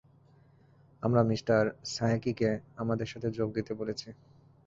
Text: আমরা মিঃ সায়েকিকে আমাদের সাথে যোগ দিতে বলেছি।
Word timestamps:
আমরা 1.03 1.21
মিঃ 1.23 1.41
সায়েকিকে 1.87 2.49
আমাদের 2.77 3.07
সাথে 3.07 3.27
যোগ 3.37 3.49
দিতে 3.53 3.71
বলেছি। 3.73 4.07